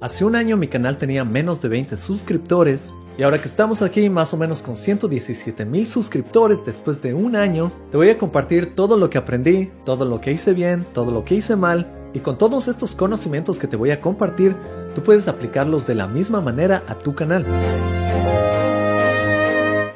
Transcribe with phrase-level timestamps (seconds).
[0.00, 4.10] Hace un año mi canal tenía menos de 20 suscriptores y ahora que estamos aquí
[4.10, 8.76] más o menos con 117 mil suscriptores después de un año, te voy a compartir
[8.76, 12.20] todo lo que aprendí, todo lo que hice bien, todo lo que hice mal y
[12.20, 14.54] con todos estos conocimientos que te voy a compartir,
[14.94, 17.44] tú puedes aplicarlos de la misma manera a tu canal.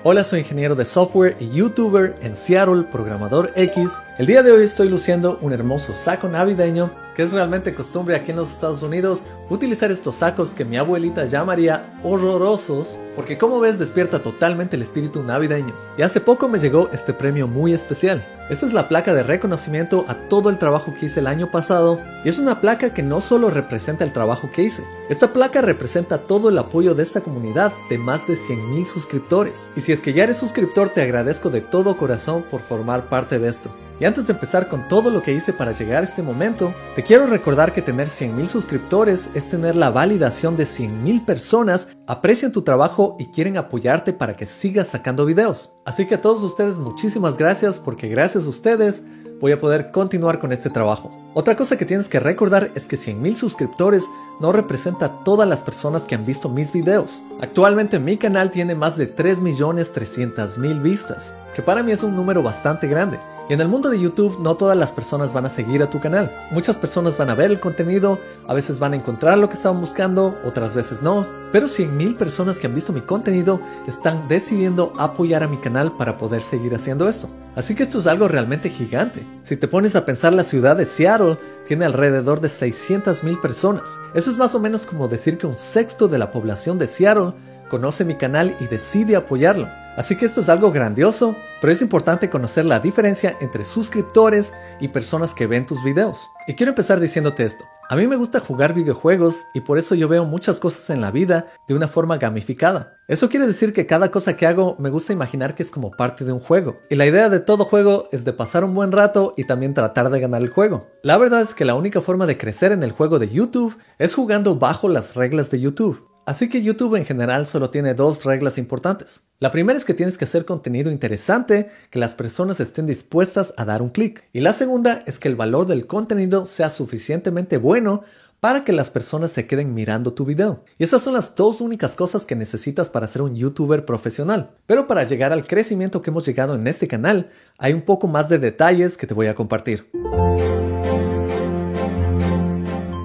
[0.05, 4.03] Hola, soy ingeniero de software y youtuber en Seattle, programador X.
[4.19, 8.31] El día de hoy estoy luciendo un hermoso saco navideño que es realmente costumbre aquí
[8.31, 13.79] en los Estados Unidos utilizar estos sacos que mi abuelita llamaría horrorosos, porque como ves
[13.79, 15.75] despierta totalmente el espíritu navideño.
[15.99, 18.27] Y hace poco me llegó este premio muy especial.
[18.49, 22.01] Esta es la placa de reconocimiento a todo el trabajo que hice el año pasado,
[22.25, 26.19] y es una placa que no solo representa el trabajo que hice, esta placa representa
[26.19, 29.71] todo el apoyo de esta comunidad de más de 100.000 suscriptores.
[29.77, 33.39] Y si es que ya eres suscriptor, te agradezco de todo corazón por formar parte
[33.39, 33.71] de esto.
[34.01, 37.03] Y antes de empezar con todo lo que hice para llegar a este momento, te
[37.03, 42.63] quiero recordar que tener 100.000 suscriptores es tener la validación de 100.000 personas aprecian tu
[42.63, 45.73] trabajo y quieren apoyarte para que sigas sacando videos.
[45.85, 49.03] Así que a todos ustedes muchísimas gracias porque gracias a ustedes
[49.41, 51.11] voy a poder continuar con este trabajo.
[51.35, 54.07] Otra cosa que tienes que recordar es que 100.000 suscriptores
[54.41, 57.23] no representa a todas las personas que han visto mis videos.
[57.41, 62.87] Actualmente mi canal tiene más de 3.300.000 vistas, que para mí es un número bastante
[62.87, 63.19] grande.
[63.53, 66.35] En el mundo de YouTube no todas las personas van a seguir a tu canal.
[66.53, 69.79] Muchas personas van a ver el contenido, a veces van a encontrar lo que estaban
[69.79, 71.27] buscando, otras veces no.
[71.53, 76.17] Pero 100.000 personas que han visto mi contenido están decidiendo apoyar a mi canal para
[76.17, 77.29] poder seguir haciendo esto.
[77.55, 79.23] Así que esto es algo realmente gigante.
[79.43, 83.99] Si te pones a pensar la ciudad de Seattle tiene alrededor de 600.000 personas.
[84.15, 87.35] Eso es más o menos como decir que un sexto de la población de Seattle
[87.69, 89.82] conoce mi canal y decide apoyarlo.
[89.97, 94.89] Así que esto es algo grandioso, pero es importante conocer la diferencia entre suscriptores y
[94.89, 96.31] personas que ven tus videos.
[96.47, 97.65] Y quiero empezar diciéndote esto.
[97.91, 101.11] A mí me gusta jugar videojuegos y por eso yo veo muchas cosas en la
[101.11, 102.97] vida de una forma gamificada.
[103.07, 106.25] Eso quiere decir que cada cosa que hago me gusta imaginar que es como parte
[106.25, 106.81] de un juego.
[106.89, 110.09] Y la idea de todo juego es de pasar un buen rato y también tratar
[110.09, 110.87] de ganar el juego.
[111.03, 114.15] La verdad es que la única forma de crecer en el juego de YouTube es
[114.15, 116.12] jugando bajo las reglas de YouTube.
[116.25, 119.25] Así que YouTube en general solo tiene dos reglas importantes.
[119.41, 123.65] La primera es que tienes que hacer contenido interesante que las personas estén dispuestas a
[123.65, 124.25] dar un clic.
[124.33, 128.03] Y la segunda es que el valor del contenido sea suficientemente bueno
[128.39, 130.65] para que las personas se queden mirando tu video.
[130.79, 134.51] Y esas son las dos únicas cosas que necesitas para ser un youtuber profesional.
[134.67, 138.29] Pero para llegar al crecimiento que hemos llegado en este canal, hay un poco más
[138.29, 139.89] de detalles que te voy a compartir.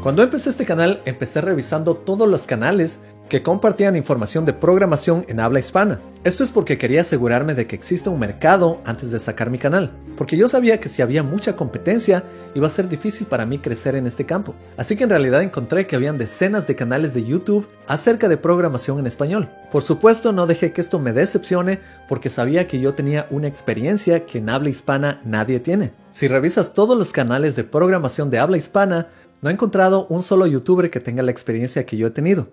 [0.08, 5.42] Cuando empecé este canal, empecé revisando todos los canales que compartían información de programación en
[5.42, 6.00] habla hispana.
[6.24, 9.92] Esto es porque quería asegurarme de que existe un mercado antes de sacar mi canal,
[10.16, 12.24] porque yo sabía que si había mucha competencia
[12.56, 14.56] iba a ser difícil para mí crecer en este campo.
[14.78, 19.00] Así que en realidad encontré que habían decenas de canales de YouTube acerca de programación
[19.00, 19.50] en español.
[19.72, 24.26] Por supuesto no dejé que esto me decepcione porque sabía que yo tenía una experiencia
[24.26, 25.92] que en habla hispana nadie tiene.
[26.12, 29.10] Si revisas todos los canales de programación de habla hispana,
[29.42, 32.48] no he encontrado un solo youtuber que tenga la experiencia que yo he tenido.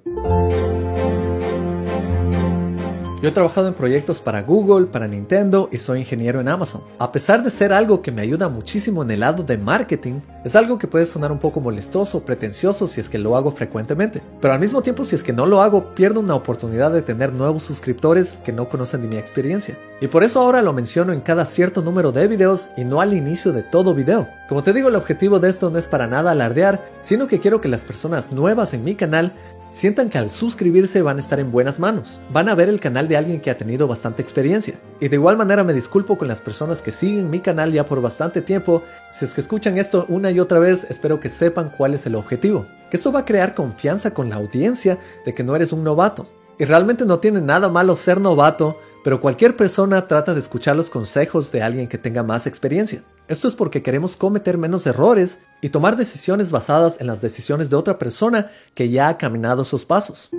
[3.25, 6.83] Yo he trabajado en proyectos para Google, para Nintendo y soy ingeniero en Amazon.
[6.99, 10.55] A pesar de ser algo que me ayuda muchísimo en el lado de marketing, es
[10.55, 14.21] algo que puede sonar un poco molestoso, pretencioso si es que lo hago frecuentemente.
[14.43, 17.33] Pero al mismo tiempo si es que no lo hago, pierdo una oportunidad de tener
[17.33, 19.79] nuevos suscriptores que no conocen de mi experiencia.
[20.03, 23.15] Y por eso ahora lo menciono en cada cierto número de videos y no al
[23.15, 24.29] inicio de todo video.
[24.51, 27.63] Como te digo, el objetivo de esto no es para nada alardear, sino que quiero
[27.63, 29.33] que las personas nuevas en mi canal
[29.71, 32.21] sientan que al suscribirse van a estar en buenas manos.
[32.31, 34.79] Van a ver el canal alguien que ha tenido bastante experiencia.
[35.01, 38.01] Y de igual manera me disculpo con las personas que siguen mi canal ya por
[38.01, 38.83] bastante tiempo.
[39.11, 42.15] Si es que escuchan esto una y otra vez, espero que sepan cuál es el
[42.15, 42.67] objetivo.
[42.91, 46.29] Que esto va a crear confianza con la audiencia de que no eres un novato.
[46.59, 50.89] Y realmente no tiene nada malo ser novato, pero cualquier persona trata de escuchar los
[50.89, 53.03] consejos de alguien que tenga más experiencia.
[53.27, 57.77] Esto es porque queremos cometer menos errores y tomar decisiones basadas en las decisiones de
[57.77, 60.31] otra persona que ya ha caminado esos pasos.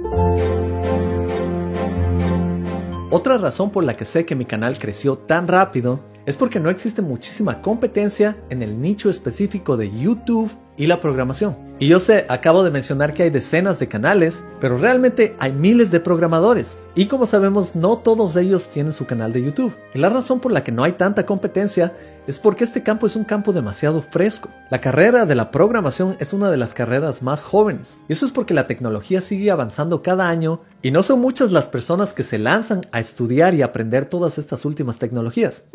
[3.16, 6.70] Otra razón por la que sé que mi canal creció tan rápido es porque no
[6.70, 11.57] existe muchísima competencia en el nicho específico de YouTube y la programación.
[11.77, 15.92] Y yo sé, acabo de mencionar que hay decenas de canales, pero realmente hay miles
[15.92, 16.80] de programadores.
[16.95, 19.75] Y como sabemos, no todos ellos tienen su canal de YouTube.
[19.94, 21.94] Y la razón por la que no hay tanta competencia
[22.27, 24.50] es porque este campo es un campo demasiado fresco.
[24.72, 28.00] La carrera de la programación es una de las carreras más jóvenes.
[28.07, 31.68] Y eso es porque la tecnología sigue avanzando cada año y no son muchas las
[31.68, 35.66] personas que se lanzan a estudiar y aprender todas estas últimas tecnologías.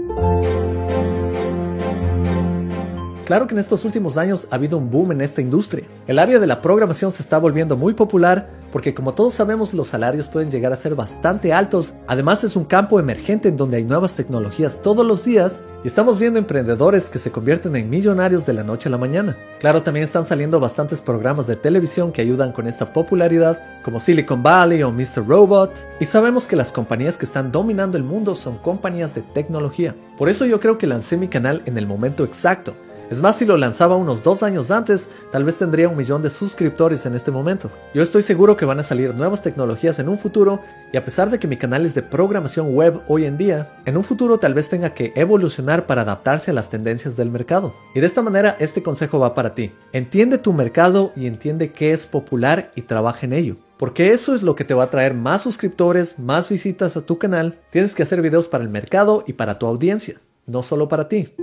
[3.31, 5.87] Claro que en estos últimos años ha habido un boom en esta industria.
[6.09, 9.87] El área de la programación se está volviendo muy popular porque como todos sabemos los
[9.87, 13.85] salarios pueden llegar a ser bastante altos, además es un campo emergente en donde hay
[13.85, 18.53] nuevas tecnologías todos los días y estamos viendo emprendedores que se convierten en millonarios de
[18.53, 19.37] la noche a la mañana.
[19.61, 24.43] Claro, también están saliendo bastantes programas de televisión que ayudan con esta popularidad, como Silicon
[24.43, 25.25] Valley o Mr.
[25.25, 29.95] Robot, y sabemos que las compañías que están dominando el mundo son compañías de tecnología.
[30.19, 32.75] Por eso yo creo que lancé mi canal en el momento exacto,
[33.11, 36.31] es más, si lo lanzaba unos dos años antes, tal vez tendría un millón de
[36.31, 37.69] suscriptores en este momento.
[37.93, 40.61] Yo estoy seguro que van a salir nuevas tecnologías en un futuro
[40.93, 43.97] y a pesar de que mi canal es de programación web hoy en día, en
[43.97, 47.75] un futuro tal vez tenga que evolucionar para adaptarse a las tendencias del mercado.
[47.97, 49.73] Y de esta manera este consejo va para ti.
[49.93, 53.57] Entiende tu mercado y entiende qué es popular y trabaja en ello.
[53.77, 57.19] Porque eso es lo que te va a traer más suscriptores, más visitas a tu
[57.19, 57.59] canal.
[57.71, 61.35] Tienes que hacer videos para el mercado y para tu audiencia, no solo para ti.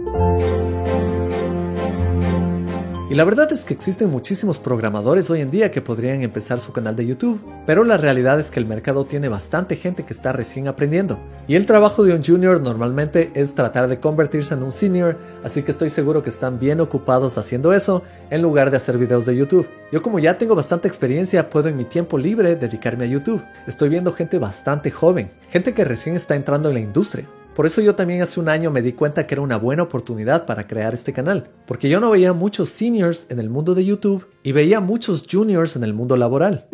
[3.10, 6.74] Y la verdad es que existen muchísimos programadores hoy en día que podrían empezar su
[6.74, 10.34] canal de YouTube, pero la realidad es que el mercado tiene bastante gente que está
[10.34, 11.18] recién aprendiendo.
[11.48, 15.64] Y el trabajo de un junior normalmente es tratar de convertirse en un senior, así
[15.64, 19.38] que estoy seguro que están bien ocupados haciendo eso en lugar de hacer videos de
[19.38, 19.70] YouTube.
[19.90, 23.42] Yo como ya tengo bastante experiencia, puedo en mi tiempo libre dedicarme a YouTube.
[23.68, 27.26] Estoy viendo gente bastante joven, gente que recién está entrando en la industria.
[27.58, 30.46] Por eso yo también hace un año me di cuenta que era una buena oportunidad
[30.46, 34.28] para crear este canal, porque yo no veía muchos seniors en el mundo de YouTube
[34.44, 36.68] y veía muchos juniors en el mundo laboral.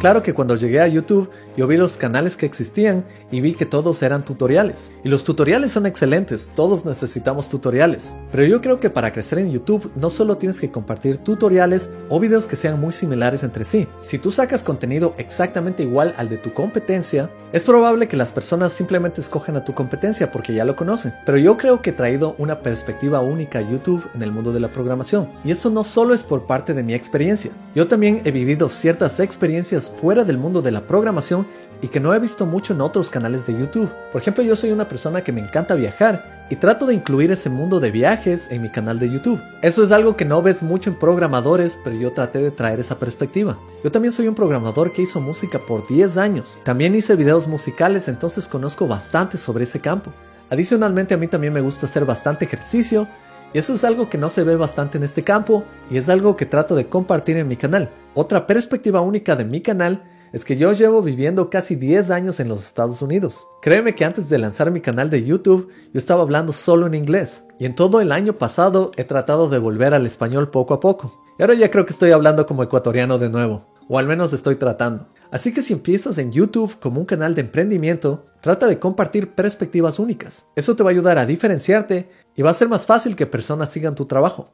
[0.00, 3.66] Claro que cuando llegué a YouTube yo vi los canales que existían y vi que
[3.66, 4.92] todos eran tutoriales.
[5.02, 8.14] Y los tutoriales son excelentes, todos necesitamos tutoriales.
[8.30, 12.20] Pero yo creo que para crecer en YouTube no solo tienes que compartir tutoriales o
[12.20, 13.88] videos que sean muy similares entre sí.
[14.00, 18.72] Si tú sacas contenido exactamente igual al de tu competencia, es probable que las personas
[18.72, 21.12] simplemente escojan a tu competencia porque ya lo conocen.
[21.26, 24.60] Pero yo creo que he traído una perspectiva única a YouTube en el mundo de
[24.60, 25.28] la programación.
[25.42, 27.50] Y esto no solo es por parte de mi experiencia.
[27.74, 31.46] Yo también he vivido ciertas experiencias fuera del mundo de la programación
[31.80, 33.90] y que no he visto mucho en otros canales de YouTube.
[34.12, 37.50] Por ejemplo, yo soy una persona que me encanta viajar y trato de incluir ese
[37.50, 39.40] mundo de viajes en mi canal de YouTube.
[39.62, 42.98] Eso es algo que no ves mucho en programadores, pero yo traté de traer esa
[42.98, 43.58] perspectiva.
[43.84, 46.58] Yo también soy un programador que hizo música por 10 años.
[46.64, 50.12] También hice videos musicales, entonces conozco bastante sobre ese campo.
[50.50, 53.06] Adicionalmente a mí también me gusta hacer bastante ejercicio
[53.52, 56.36] y eso es algo que no se ve bastante en este campo y es algo
[56.36, 57.90] que trato de compartir en mi canal.
[58.14, 62.48] Otra perspectiva única de mi canal es que yo llevo viviendo casi 10 años en
[62.48, 63.46] los Estados Unidos.
[63.62, 67.44] Créeme que antes de lanzar mi canal de YouTube yo estaba hablando solo en inglés
[67.58, 71.22] y en todo el año pasado he tratado de volver al español poco a poco.
[71.38, 74.56] Y ahora ya creo que estoy hablando como ecuatoriano de nuevo, o al menos estoy
[74.56, 75.08] tratando.
[75.30, 79.98] Así que si empiezas en YouTube como un canal de emprendimiento, trata de compartir perspectivas
[79.98, 80.46] únicas.
[80.56, 83.70] Eso te va a ayudar a diferenciarte y va a ser más fácil que personas
[83.70, 84.52] sigan tu trabajo.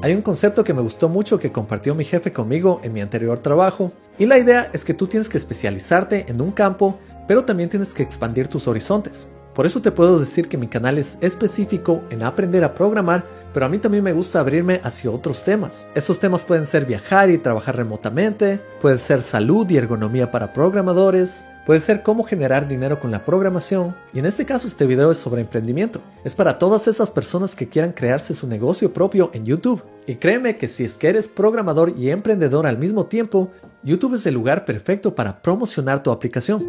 [0.00, 3.40] Hay un concepto que me gustó mucho que compartió mi jefe conmigo en mi anterior
[3.40, 7.68] trabajo, y la idea es que tú tienes que especializarte en un campo, pero también
[7.68, 9.28] tienes que expandir tus horizontes.
[9.58, 13.66] Por eso te puedo decir que mi canal es específico en aprender a programar, pero
[13.66, 15.88] a mí también me gusta abrirme hacia otros temas.
[15.96, 21.44] Esos temas pueden ser viajar y trabajar remotamente, puede ser salud y ergonomía para programadores,
[21.66, 25.18] puede ser cómo generar dinero con la programación, y en este caso este video es
[25.18, 26.00] sobre emprendimiento.
[26.22, 29.82] Es para todas esas personas que quieran crearse su negocio propio en YouTube.
[30.06, 33.50] Y créeme que si es que eres programador y emprendedor al mismo tiempo,
[33.82, 36.64] YouTube es el lugar perfecto para promocionar tu aplicación.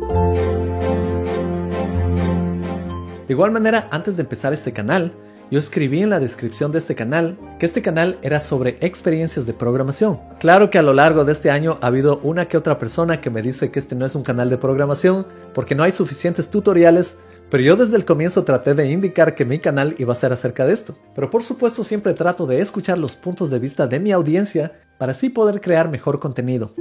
[3.30, 5.14] De igual manera, antes de empezar este canal,
[5.52, 9.54] yo escribí en la descripción de este canal que este canal era sobre experiencias de
[9.54, 10.20] programación.
[10.40, 13.30] Claro que a lo largo de este año ha habido una que otra persona que
[13.30, 17.18] me dice que este no es un canal de programación porque no hay suficientes tutoriales,
[17.52, 20.66] pero yo desde el comienzo traté de indicar que mi canal iba a ser acerca
[20.66, 20.98] de esto.
[21.14, 25.12] Pero por supuesto siempre trato de escuchar los puntos de vista de mi audiencia para
[25.12, 26.74] así poder crear mejor contenido.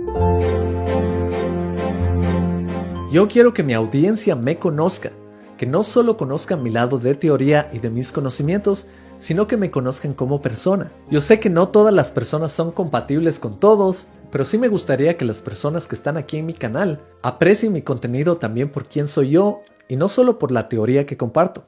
[3.13, 5.11] Yo quiero que mi audiencia me conozca
[5.59, 8.87] que no solo conozcan mi lado de teoría y de mis conocimientos,
[9.19, 10.91] sino que me conozcan como persona.
[11.11, 15.17] Yo sé que no todas las personas son compatibles con todos, pero sí me gustaría
[15.19, 19.09] que las personas que están aquí en mi canal aprecien mi contenido también por quién
[19.09, 21.67] soy yo y no solo por la teoría que comparto.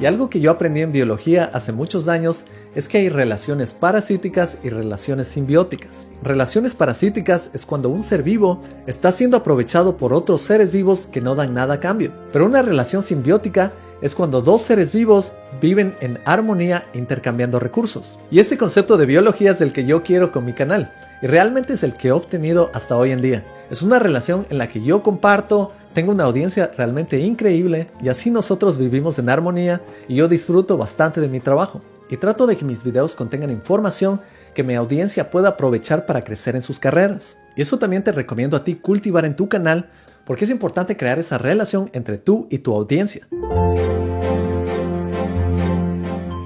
[0.00, 4.56] Y algo que yo aprendí en biología hace muchos años es que hay relaciones parasíticas
[4.62, 6.08] y relaciones simbióticas.
[6.22, 11.20] Relaciones parasíticas es cuando un ser vivo está siendo aprovechado por otros seres vivos que
[11.20, 12.12] no dan nada a cambio.
[12.32, 18.18] Pero una relación simbiótica es cuando dos seres vivos viven en armonía intercambiando recursos.
[18.30, 21.74] Y ese concepto de biología es el que yo quiero con mi canal y realmente
[21.74, 23.44] es el que he obtenido hasta hoy en día.
[23.70, 28.30] Es una relación en la que yo comparto, tengo una audiencia realmente increíble y así
[28.30, 31.82] nosotros vivimos en armonía y yo disfruto bastante de mi trabajo.
[32.08, 34.20] Y trato de que mis videos contengan información
[34.54, 37.38] que mi audiencia pueda aprovechar para crecer en sus carreras.
[37.54, 39.90] Y eso también te recomiendo a ti cultivar en tu canal
[40.24, 43.28] porque es importante crear esa relación entre tú y tu audiencia.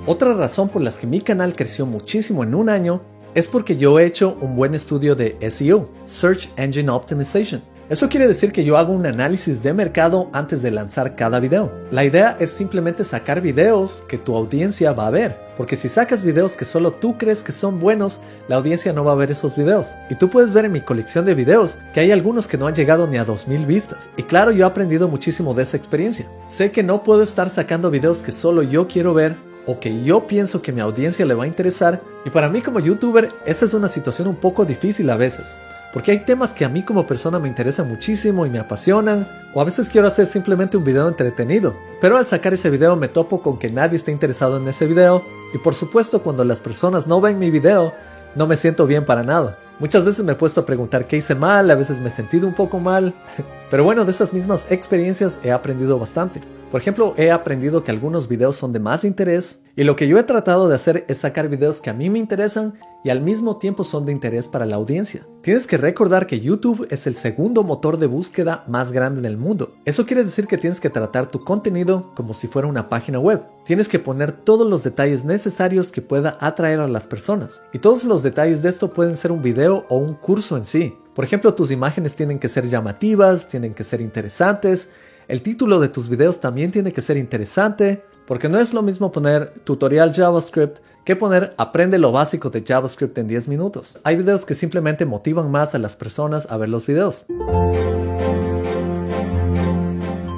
[0.06, 3.02] Otra razón por la que mi canal creció muchísimo en un año
[3.34, 7.62] es porque yo he hecho un buen estudio de SEO, Search Engine Optimization.
[7.90, 11.70] Eso quiere decir que yo hago un análisis de mercado antes de lanzar cada video.
[11.90, 15.38] La idea es simplemente sacar videos que tu audiencia va a ver.
[15.58, 19.12] Porque si sacas videos que solo tú crees que son buenos, la audiencia no va
[19.12, 19.88] a ver esos videos.
[20.08, 22.74] Y tú puedes ver en mi colección de videos que hay algunos que no han
[22.74, 24.08] llegado ni a 2000 vistas.
[24.16, 26.26] Y claro, yo he aprendido muchísimo de esa experiencia.
[26.48, 30.26] Sé que no puedo estar sacando videos que solo yo quiero ver o que yo
[30.26, 32.02] pienso que mi audiencia le va a interesar.
[32.24, 35.56] Y para mí como youtuber, esa es una situación un poco difícil a veces.
[35.92, 39.60] Porque hay temas que a mí como persona me interesan muchísimo y me apasionan, o
[39.60, 41.76] a veces quiero hacer simplemente un video entretenido.
[42.00, 45.24] Pero al sacar ese video me topo con que nadie está interesado en ese video,
[45.54, 47.94] y por supuesto cuando las personas no ven mi video,
[48.34, 49.58] no me siento bien para nada.
[49.80, 52.46] Muchas veces me he puesto a preguntar qué hice mal, a veces me he sentido
[52.46, 53.12] un poco mal,
[53.70, 56.40] pero bueno, de esas mismas experiencias he aprendido bastante.
[56.70, 60.18] Por ejemplo, he aprendido que algunos videos son de más interés y lo que yo
[60.18, 62.74] he tratado de hacer es sacar videos que a mí me interesan
[63.04, 65.26] y al mismo tiempo son de interés para la audiencia.
[65.42, 69.36] Tienes que recordar que YouTube es el segundo motor de búsqueda más grande en el
[69.36, 69.74] mundo.
[69.84, 73.42] Eso quiere decir que tienes que tratar tu contenido como si fuera una página web.
[73.64, 77.62] Tienes que poner todos los detalles necesarios que pueda atraer a las personas.
[77.74, 80.96] Y todos los detalles de esto pueden ser un video o un curso en sí.
[81.14, 84.88] Por ejemplo, tus imágenes tienen que ser llamativas, tienen que ser interesantes,
[85.26, 89.12] el título de tus videos también tiene que ser interesante, porque no es lo mismo
[89.12, 93.94] poner tutorial JavaScript que poner aprende lo básico de JavaScript en 10 minutos.
[94.04, 97.26] Hay videos que simplemente motivan más a las personas a ver los videos.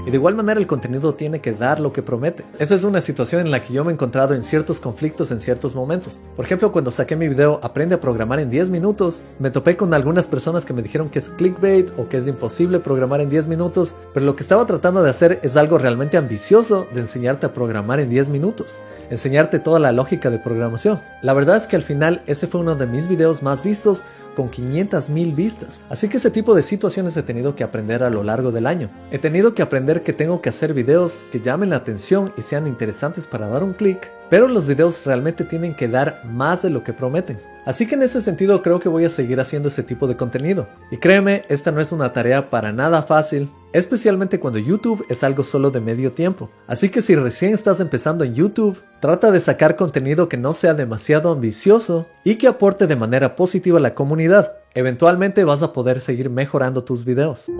[0.07, 2.45] Y de igual manera el contenido tiene que dar lo que promete.
[2.61, 5.41] Esa es una situación en la que yo me he encontrado en ciertos conflictos en
[5.41, 6.21] ciertos momentos.
[6.37, 9.93] Por ejemplo, cuando saqué mi video Aprende a programar en 10 minutos, me topé con
[9.93, 13.49] algunas personas que me dijeron que es clickbait o que es imposible programar en 10
[13.49, 17.53] minutos, pero lo que estaba tratando de hacer es algo realmente ambicioso de enseñarte a
[17.53, 18.79] programar en 10 minutos,
[19.11, 21.01] enseñarte toda la lógica de programación.
[21.23, 24.05] La verdad es que al final ese fue uno de mis videos más vistos
[24.37, 25.83] con 500 mil vistas.
[25.89, 28.91] Así que ese tipo de situaciones he tenido que aprender a lo largo del año.
[29.11, 32.69] He tenido que aprender que tengo que hacer videos que llamen la atención y sean
[32.69, 36.83] interesantes para dar un clic, pero los videos realmente tienen que dar más de lo
[36.85, 37.39] que prometen.
[37.67, 40.69] Así que en ese sentido creo que voy a seguir haciendo ese tipo de contenido.
[40.93, 45.43] Y créeme, esta no es una tarea para nada fácil, especialmente cuando YouTube es algo
[45.43, 46.49] solo de medio tiempo.
[46.69, 50.75] Así que si recién estás empezando en YouTube, trata de sacar contenido que no sea
[50.75, 54.53] demasiado ambicioso y que aporte de manera positiva a la comunidad.
[54.75, 57.51] Eventualmente vas a poder seguir mejorando tus videos.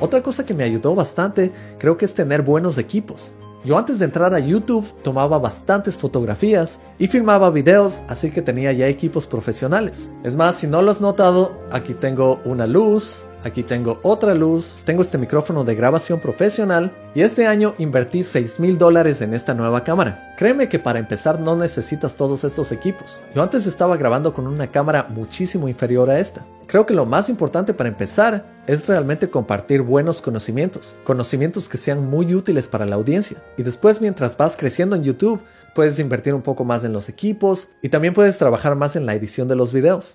[0.00, 3.32] Otra cosa que me ayudó bastante creo que es tener buenos equipos.
[3.68, 8.72] Yo antes de entrar a YouTube tomaba bastantes fotografías y filmaba videos, así que tenía
[8.72, 10.08] ya equipos profesionales.
[10.24, 14.78] Es más, si no lo has notado, aquí tengo una luz, aquí tengo otra luz,
[14.84, 19.54] tengo este micrófono de grabación profesional y este año invertí 6 mil dólares en esta
[19.54, 20.34] nueva cámara.
[20.36, 23.20] Créeme que para empezar no necesitas todos estos equipos.
[23.34, 26.44] Yo antes estaba grabando con una cámara muchísimo inferior a esta.
[26.66, 32.08] Creo que lo más importante para empezar es realmente compartir buenos conocimientos, conocimientos que sean
[32.08, 33.42] muy útiles para la audiencia.
[33.56, 35.40] Y después mientras vas creciendo en YouTube,
[35.74, 39.14] puedes invertir un poco más en los equipos y también puedes trabajar más en la
[39.14, 40.14] edición de los videos.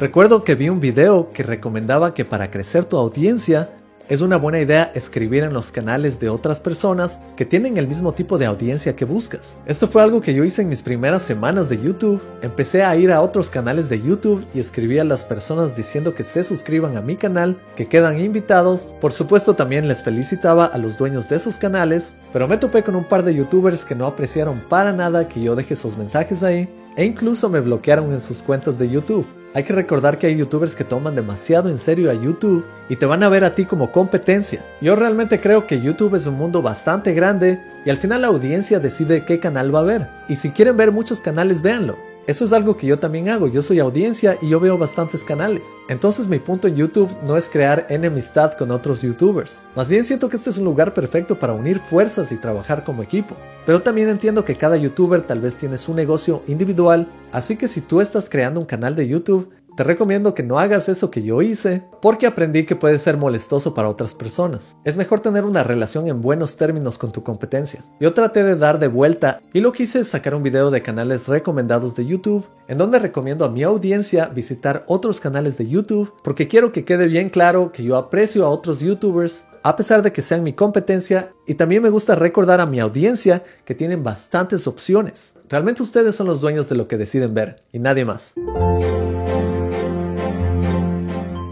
[0.00, 3.70] Recuerdo que vi un video que recomendaba que para crecer tu audiencia
[4.08, 8.12] es una buena idea escribir en los canales de otras personas que tienen el mismo
[8.12, 9.56] tipo de audiencia que buscas.
[9.66, 12.22] Esto fue algo que yo hice en mis primeras semanas de YouTube.
[12.42, 16.22] Empecé a ir a otros canales de YouTube y escribí a las personas diciendo que
[16.22, 18.92] se suscriban a mi canal, que quedan invitados.
[19.00, 22.94] Por supuesto también les felicitaba a los dueños de esos canales, pero me topé con
[22.94, 26.68] un par de youtubers que no apreciaron para nada que yo deje sus mensajes ahí
[26.96, 29.26] e incluso me bloquearon en sus cuentas de YouTube.
[29.54, 33.06] Hay que recordar que hay youtubers que toman demasiado en serio a YouTube y te
[33.06, 34.64] van a ver a ti como competencia.
[34.80, 38.78] Yo realmente creo que YouTube es un mundo bastante grande y al final la audiencia
[38.78, 40.08] decide qué canal va a ver.
[40.28, 42.07] Y si quieren ver muchos canales, véanlo.
[42.28, 45.62] Eso es algo que yo también hago, yo soy audiencia y yo veo bastantes canales.
[45.88, 49.60] Entonces mi punto en YouTube no es crear enemistad con otros youtubers.
[49.74, 53.02] Más bien siento que este es un lugar perfecto para unir fuerzas y trabajar como
[53.02, 53.34] equipo.
[53.64, 57.80] Pero también entiendo que cada youtuber tal vez tiene su negocio individual, así que si
[57.80, 61.40] tú estás creando un canal de YouTube, te recomiendo que no hagas eso que yo
[61.40, 64.76] hice porque aprendí que puede ser molestoso para otras personas.
[64.82, 67.84] Es mejor tener una relación en buenos términos con tu competencia.
[68.00, 70.82] Yo traté de dar de vuelta y lo que hice es sacar un video de
[70.82, 76.12] canales recomendados de YouTube en donde recomiendo a mi audiencia visitar otros canales de YouTube
[76.24, 80.12] porque quiero que quede bien claro que yo aprecio a otros YouTubers a pesar de
[80.12, 84.66] que sean mi competencia y también me gusta recordar a mi audiencia que tienen bastantes
[84.66, 85.34] opciones.
[85.48, 88.34] Realmente ustedes son los dueños de lo que deciden ver y nadie más.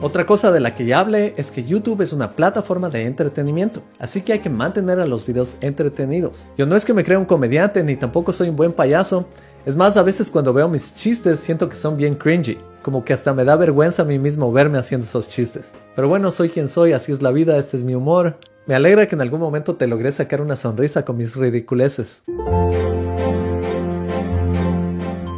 [0.06, 3.82] Otra cosa de la que ya hablé es que YouTube es una plataforma de entretenimiento,
[3.98, 6.46] así que hay que mantener a los videos entretenidos.
[6.56, 9.26] Yo no es que me crea un comediante ni tampoco soy un buen payaso,
[9.64, 13.14] es más, a veces cuando veo mis chistes siento que son bien cringy, como que
[13.14, 15.72] hasta me da vergüenza a mí mismo verme haciendo esos chistes.
[15.96, 18.36] Pero bueno, soy quien soy, así es la vida, este es mi humor.
[18.66, 22.22] Me alegra que en algún momento te logré sacar una sonrisa con mis ridiculeces.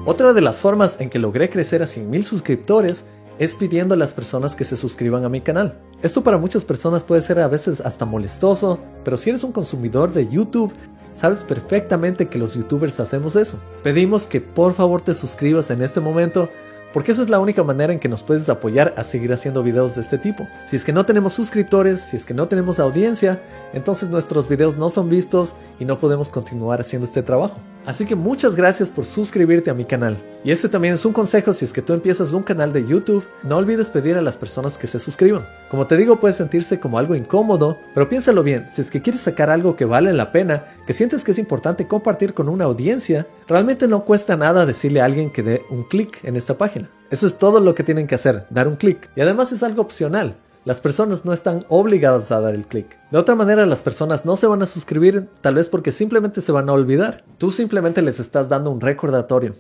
[0.05, 3.07] Otra de las formas en que logré crecer a 100.000 suscriptores
[3.39, 5.81] es pidiendo a las personas que se suscriban a mi canal.
[6.03, 10.13] Esto para muchas personas puede ser a veces hasta molestoso, pero si eres un consumidor
[10.13, 10.73] de YouTube,
[11.15, 13.59] sabes perfectamente que los youtubers hacemos eso.
[13.83, 16.49] Pedimos que por favor te suscribas en este momento
[16.93, 19.95] porque esa es la única manera en que nos puedes apoyar a seguir haciendo videos
[19.95, 20.49] de este tipo.
[20.67, 23.43] Si es que no tenemos suscriptores, si es que no tenemos audiencia,
[23.75, 27.59] entonces nuestros videos no son vistos y no podemos continuar haciendo este trabajo.
[27.89, 30.23] Así que muchas gracias por suscribirte a mi canal.
[30.45, 33.25] Y este también es un consejo si es que tú empiezas un canal de YouTube,
[33.43, 35.47] no olvides pedir a las personas que se suscriban.
[35.71, 39.23] Como te digo, puede sentirse como algo incómodo, pero piénsalo bien, si es que quieres
[39.23, 43.27] sacar algo que vale la pena, que sientes que es importante compartir con una audiencia,
[43.47, 46.91] realmente no cuesta nada decirle a alguien que dé un clic en esta página.
[47.11, 49.09] Eso es todo lo que tienen que hacer, dar un clic.
[49.17, 50.37] Y además es algo opcional.
[50.65, 52.99] Las personas no están obligadas a dar el clic.
[53.11, 56.53] De otra manera, las personas no se van a suscribir, tal vez porque simplemente se
[56.53, 57.25] van a olvidar.
[57.39, 59.55] Tú simplemente les estás dando un recordatorio.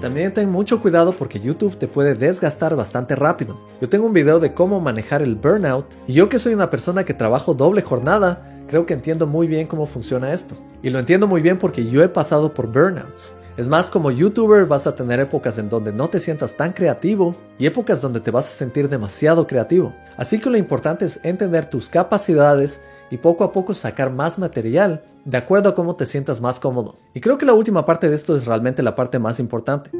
[0.00, 3.60] También ten mucho cuidado porque YouTube te puede desgastar bastante rápido.
[3.80, 7.04] Yo tengo un video de cómo manejar el burnout y yo que soy una persona
[7.04, 10.56] que trabajo doble jornada, creo que entiendo muy bien cómo funciona esto.
[10.82, 13.34] Y lo entiendo muy bien porque yo he pasado por burnouts.
[13.58, 17.34] Es más, como youtuber vas a tener épocas en donde no te sientas tan creativo
[17.58, 19.92] y épocas donde te vas a sentir demasiado creativo.
[20.16, 25.02] Así que lo importante es entender tus capacidades y poco a poco sacar más material
[25.24, 27.00] de acuerdo a cómo te sientas más cómodo.
[27.14, 29.90] Y creo que la última parte de esto es realmente la parte más importante.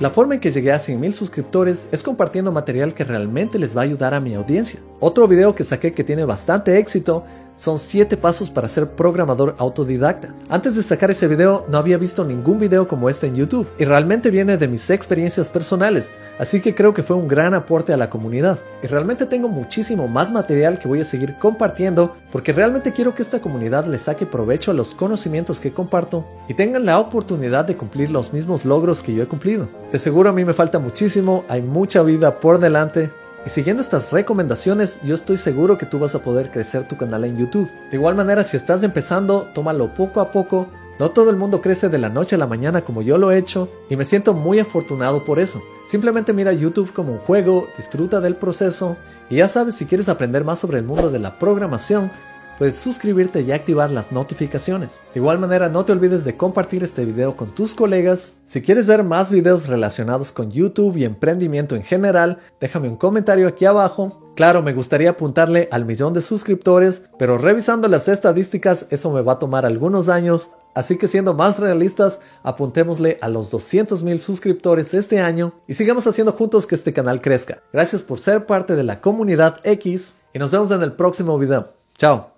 [0.00, 3.82] La forma en que llegué a 100.000 suscriptores es compartiendo material que realmente les va
[3.82, 4.80] a ayudar a mi audiencia.
[4.98, 7.24] Otro video que saqué que tiene bastante éxito
[7.58, 10.32] son 7 pasos para ser programador autodidacta.
[10.48, 13.84] Antes de sacar ese video no había visto ningún video como este en YouTube y
[13.84, 17.96] realmente viene de mis experiencias personales, así que creo que fue un gran aporte a
[17.96, 18.60] la comunidad.
[18.82, 23.22] Y realmente tengo muchísimo más material que voy a seguir compartiendo porque realmente quiero que
[23.22, 27.76] esta comunidad le saque provecho a los conocimientos que comparto y tengan la oportunidad de
[27.76, 29.68] cumplir los mismos logros que yo he cumplido.
[29.90, 33.10] De seguro a mí me falta muchísimo, hay mucha vida por delante,
[33.46, 37.24] y siguiendo estas recomendaciones, yo estoy seguro que tú vas a poder crecer tu canal
[37.24, 37.70] en YouTube.
[37.90, 40.68] De igual manera, si estás empezando, tómalo poco a poco.
[40.98, 43.38] No todo el mundo crece de la noche a la mañana como yo lo he
[43.38, 45.62] hecho y me siento muy afortunado por eso.
[45.86, 48.96] Simplemente mira YouTube como un juego, disfruta del proceso
[49.30, 52.10] y ya sabes si quieres aprender más sobre el mundo de la programación,
[52.58, 55.00] puedes suscribirte y activar las notificaciones.
[55.14, 58.34] De igual manera, no te olvides de compartir este video con tus colegas.
[58.44, 63.48] Si quieres ver más videos relacionados con YouTube y emprendimiento en general, déjame un comentario
[63.48, 64.18] aquí abajo.
[64.34, 69.34] Claro, me gustaría apuntarle al millón de suscriptores, pero revisando las estadísticas eso me va
[69.34, 74.94] a tomar algunos años, Así que siendo más realistas, apuntémosle a los 200 mil suscriptores
[74.94, 77.62] este año y sigamos haciendo juntos que este canal crezca.
[77.72, 81.72] Gracias por ser parte de la comunidad X y nos vemos en el próximo video.
[81.96, 82.37] Chao.